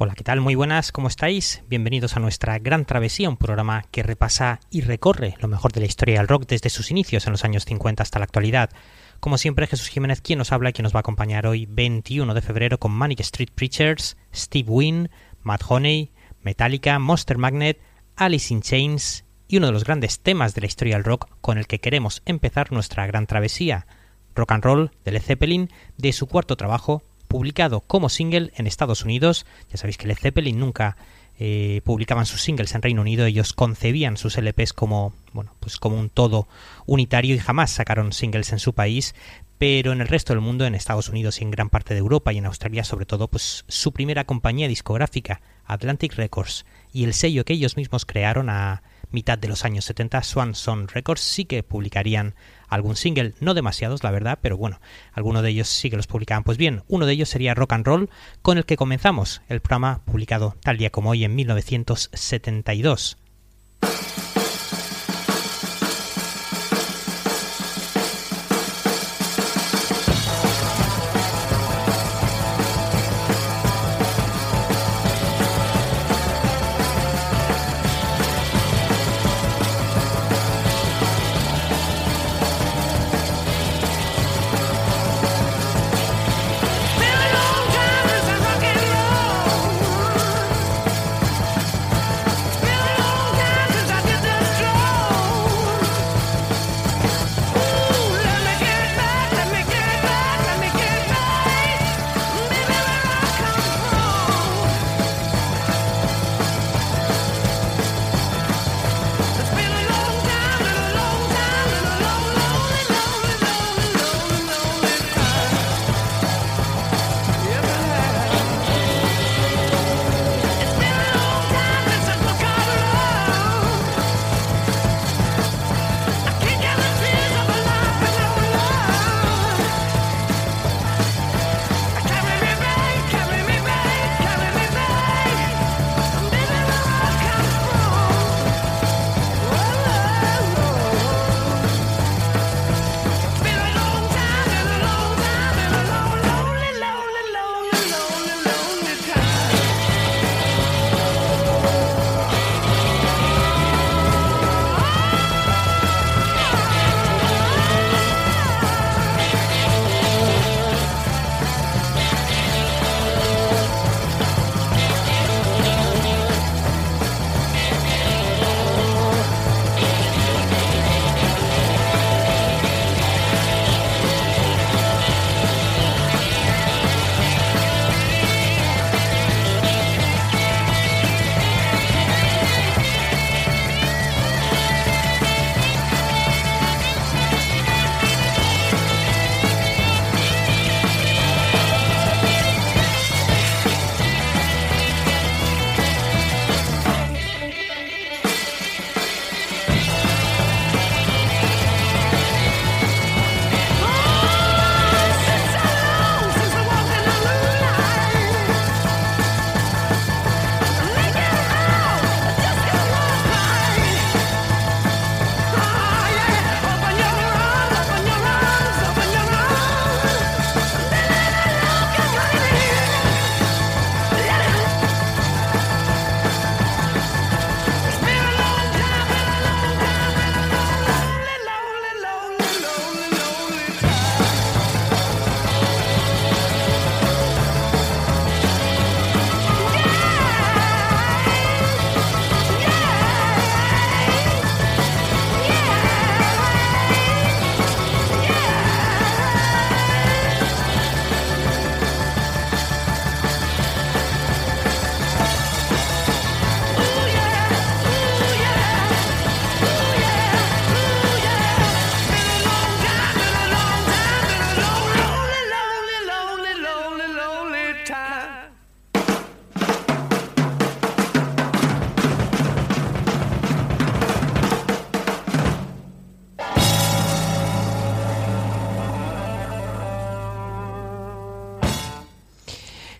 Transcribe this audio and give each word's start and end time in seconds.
Hola, 0.00 0.14
¿qué 0.14 0.22
tal? 0.22 0.40
Muy 0.40 0.54
buenas, 0.54 0.92
¿cómo 0.92 1.08
estáis? 1.08 1.64
Bienvenidos 1.66 2.16
a 2.16 2.20
nuestra 2.20 2.60
Gran 2.60 2.84
Travesía, 2.84 3.28
un 3.28 3.36
programa 3.36 3.82
que 3.90 4.04
repasa 4.04 4.60
y 4.70 4.82
recorre 4.82 5.34
lo 5.40 5.48
mejor 5.48 5.72
de 5.72 5.80
la 5.80 5.86
historia 5.86 6.18
del 6.18 6.28
rock 6.28 6.46
desde 6.46 6.70
sus 6.70 6.92
inicios 6.92 7.26
en 7.26 7.32
los 7.32 7.44
años 7.44 7.64
50 7.64 8.04
hasta 8.04 8.20
la 8.20 8.24
actualidad. 8.26 8.70
Como 9.18 9.38
siempre, 9.38 9.66
Jesús 9.66 9.88
Jiménez, 9.88 10.20
quien 10.20 10.38
nos 10.38 10.52
habla 10.52 10.70
y 10.70 10.72
quien 10.72 10.84
nos 10.84 10.94
va 10.94 10.98
a 10.98 11.00
acompañar 11.00 11.48
hoy, 11.48 11.66
21 11.66 12.32
de 12.32 12.42
febrero, 12.42 12.78
con 12.78 12.92
Manic 12.92 13.18
Street 13.18 13.50
Preachers, 13.52 14.16
Steve 14.32 14.70
Wynn, 14.70 15.10
Matt 15.42 15.64
Honey, 15.66 16.12
Metallica, 16.42 17.00
Monster 17.00 17.36
Magnet, 17.36 17.80
Alice 18.14 18.54
in 18.54 18.62
Chains 18.62 19.24
y 19.48 19.56
uno 19.56 19.66
de 19.66 19.72
los 19.72 19.82
grandes 19.82 20.20
temas 20.20 20.54
de 20.54 20.60
la 20.60 20.68
historia 20.68 20.94
del 20.94 21.02
rock 21.02 21.28
con 21.40 21.58
el 21.58 21.66
que 21.66 21.80
queremos 21.80 22.22
empezar 22.24 22.70
nuestra 22.70 23.04
gran 23.08 23.26
travesía, 23.26 23.88
Rock 24.36 24.52
and 24.52 24.62
Roll 24.62 24.90
de 25.04 25.10
Led 25.10 25.22
Zeppelin, 25.22 25.70
de 25.96 26.12
su 26.12 26.28
cuarto 26.28 26.56
trabajo, 26.56 27.02
publicado 27.28 27.80
como 27.80 28.08
single 28.08 28.52
en 28.56 28.66
Estados 28.66 29.04
Unidos. 29.04 29.46
Ya 29.70 29.76
sabéis 29.76 29.98
que 29.98 30.08
Led 30.08 30.18
Zeppelin 30.18 30.58
nunca 30.58 30.96
eh, 31.40 31.82
publicaban 31.84 32.26
sus 32.26 32.42
singles 32.42 32.74
en 32.74 32.82
Reino 32.82 33.02
Unido, 33.02 33.24
ellos 33.24 33.52
concebían 33.52 34.16
sus 34.16 34.36
LPs 34.36 34.72
como, 34.72 35.14
bueno, 35.32 35.54
pues 35.60 35.76
como 35.76 35.96
un 35.96 36.10
todo 36.10 36.48
unitario 36.84 37.32
y 37.32 37.38
jamás 37.38 37.70
sacaron 37.70 38.12
singles 38.12 38.50
en 38.52 38.58
su 38.58 38.72
país, 38.72 39.14
pero 39.56 39.92
en 39.92 40.00
el 40.00 40.08
resto 40.08 40.32
del 40.32 40.40
mundo, 40.40 40.66
en 40.66 40.74
Estados 40.74 41.08
Unidos 41.08 41.40
y 41.40 41.44
en 41.44 41.52
gran 41.52 41.70
parte 41.70 41.94
de 41.94 42.00
Europa 42.00 42.32
y 42.32 42.38
en 42.38 42.46
Australia 42.46 42.82
sobre 42.82 43.06
todo, 43.06 43.28
pues 43.28 43.64
su 43.68 43.92
primera 43.92 44.24
compañía 44.24 44.66
discográfica, 44.66 45.40
Atlantic 45.64 46.14
Records, 46.14 46.66
y 46.92 47.04
el 47.04 47.14
sello 47.14 47.44
que 47.44 47.52
ellos 47.52 47.76
mismos 47.76 48.04
crearon 48.04 48.50
a 48.50 48.82
mitad 49.12 49.38
de 49.38 49.46
los 49.46 49.64
años 49.64 49.84
70, 49.84 50.24
Swan 50.24 50.56
Song 50.56 50.90
Records, 50.92 51.20
sí 51.20 51.44
que 51.44 51.62
publicarían 51.62 52.34
algún 52.68 52.96
single, 52.96 53.34
no 53.40 53.54
demasiados 53.54 54.02
la 54.04 54.10
verdad, 54.10 54.38
pero 54.40 54.56
bueno, 54.56 54.80
algunos 55.12 55.42
de 55.42 55.50
ellos 55.50 55.68
sí 55.68 55.90
que 55.90 55.96
los 55.96 56.06
publicaban. 56.06 56.44
Pues 56.44 56.58
bien, 56.58 56.82
uno 56.88 57.06
de 57.06 57.12
ellos 57.12 57.28
sería 57.28 57.54
Rock 57.54 57.72
and 57.72 57.86
Roll, 57.86 58.10
con 58.42 58.58
el 58.58 58.64
que 58.64 58.76
comenzamos 58.76 59.42
el 59.48 59.60
programa 59.60 60.02
publicado 60.04 60.56
tal 60.62 60.78
día 60.78 60.90
como 60.90 61.10
hoy 61.10 61.24
en 61.24 61.34
1972. 61.34 63.18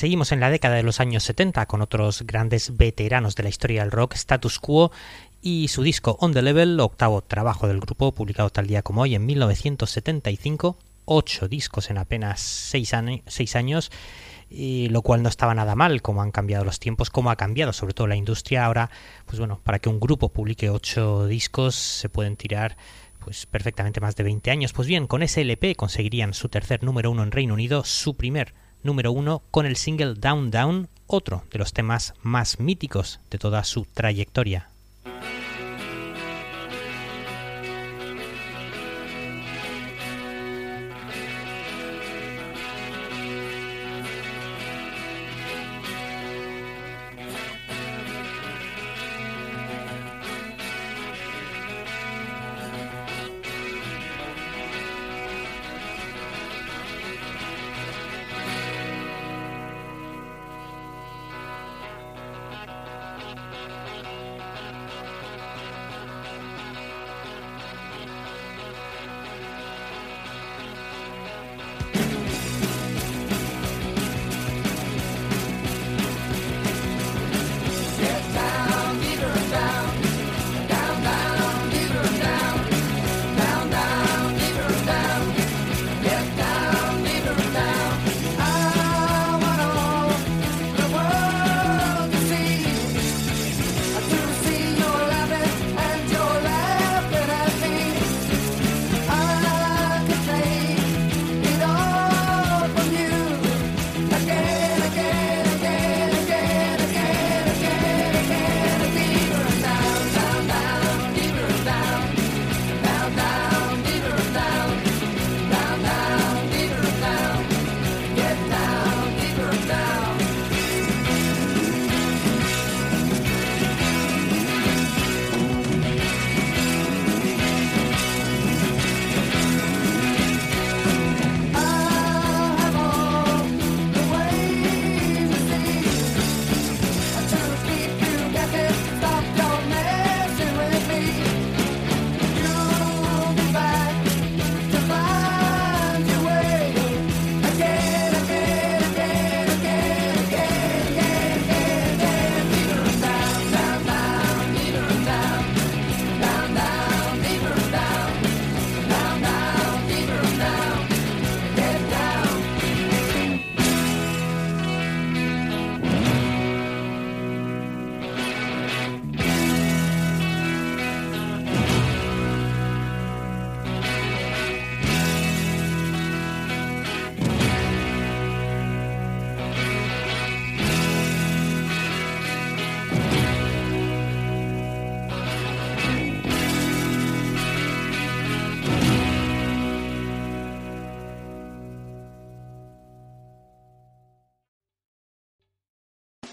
Seguimos 0.00 0.32
en 0.32 0.40
la 0.40 0.48
década 0.48 0.76
de 0.76 0.82
los 0.82 0.98
años 0.98 1.24
70 1.24 1.66
con 1.66 1.82
otros 1.82 2.22
grandes 2.22 2.78
veteranos 2.78 3.36
de 3.36 3.42
la 3.42 3.50
historia 3.50 3.82
del 3.82 3.90
rock, 3.90 4.14
Status 4.14 4.58
Quo 4.58 4.92
y 5.42 5.68
su 5.68 5.82
disco 5.82 6.16
On 6.20 6.32
the 6.32 6.40
Level, 6.40 6.80
octavo 6.80 7.20
trabajo 7.20 7.68
del 7.68 7.80
grupo, 7.80 8.10
publicado 8.12 8.48
tal 8.48 8.66
día 8.66 8.80
como 8.80 9.02
hoy 9.02 9.14
en 9.14 9.26
1975, 9.26 10.78
ocho 11.04 11.48
discos 11.48 11.90
en 11.90 11.98
apenas 11.98 12.40
seis, 12.40 12.94
años 13.54 13.92
y 14.48 14.88
lo 14.88 15.02
cual 15.02 15.22
no 15.22 15.28
estaba 15.28 15.54
nada 15.54 15.74
mal, 15.74 16.00
como 16.00 16.22
han 16.22 16.30
cambiado 16.30 16.64
los 16.64 16.80
tiempos, 16.80 17.10
como 17.10 17.30
ha 17.30 17.36
cambiado 17.36 17.74
sobre 17.74 17.92
todo 17.92 18.06
la 18.06 18.16
industria 18.16 18.64
ahora, 18.64 18.88
pues 19.26 19.38
bueno, 19.38 19.60
para 19.62 19.80
que 19.80 19.90
un 19.90 20.00
grupo 20.00 20.30
publique 20.30 20.70
ocho 20.70 21.26
discos 21.26 21.74
se 21.74 22.08
pueden 22.08 22.36
tirar 22.36 22.78
pues 23.18 23.44
perfectamente 23.44 24.00
más 24.00 24.16
de 24.16 24.24
20 24.24 24.50
años. 24.50 24.72
Pues 24.72 24.88
bien, 24.88 25.06
con 25.06 25.22
ese 25.22 25.42
LP 25.42 25.74
conseguirían 25.74 26.32
su 26.32 26.48
tercer 26.48 26.82
número 26.84 27.10
uno 27.10 27.22
en 27.22 27.32
Reino 27.32 27.52
Unido, 27.52 27.84
su 27.84 28.16
primer 28.16 28.54
número 28.82 29.12
uno 29.12 29.42
con 29.50 29.66
el 29.66 29.76
single 29.76 30.14
Down 30.14 30.50
Down, 30.50 30.88
otro 31.06 31.44
de 31.50 31.58
los 31.58 31.72
temas 31.72 32.14
más 32.22 32.60
míticos 32.60 33.20
de 33.30 33.38
toda 33.38 33.64
su 33.64 33.84
trayectoria. 33.84 34.70